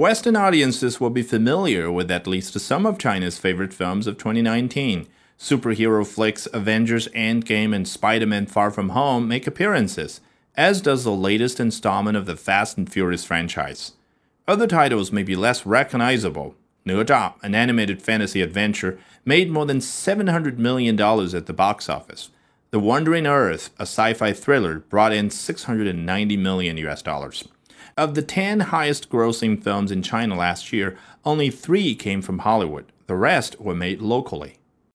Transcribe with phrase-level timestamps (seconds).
[0.00, 5.06] Western audiences will be familiar with at least some of China's favorite films of 2019.
[5.38, 10.22] Superhero flicks Avengers Endgame and Spider Man Far From Home make appearances,
[10.56, 13.92] as does the latest installment of the Fast and Furious franchise.
[14.48, 16.54] Other titles may be less recognizable.
[16.86, 22.30] Ne Zha, an animated fantasy adventure, made more than $700 million at the box office.
[22.70, 27.46] The Wandering Earth, a sci-fi thriller, brought in 690 million US dollars.
[27.96, 32.86] Of the 10 highest grossing films in China last year, only 3 came from Hollywood.
[33.06, 34.58] The rest were made locally.